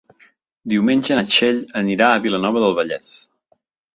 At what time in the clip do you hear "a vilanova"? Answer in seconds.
2.15-2.63